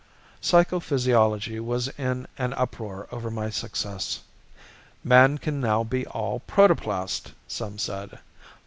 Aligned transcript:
Psychophysiology 0.41 1.59
was 1.63 1.87
in 1.89 2.27
an 2.39 2.53
uproar 2.53 3.07
over 3.11 3.29
my 3.29 3.51
success. 3.51 4.21
"Man 5.03 5.37
can 5.37 5.61
now 5.61 5.83
be 5.83 6.07
all 6.07 6.39
protoplast," 6.47 7.33
some 7.47 7.77
said. 7.77 8.17